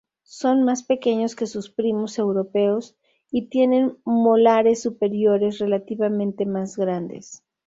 Son 0.25 0.63
más 0.63 0.81
pequeños 0.81 1.35
que 1.35 1.45
sus 1.45 1.69
primos 1.69 2.17
europeos 2.17 2.95
y 3.29 3.49
tienen 3.49 3.99
molares 4.03 4.81
superiores 4.81 5.59
relativamente 5.59 6.47
más 6.47 6.75
grandes. 6.75 7.43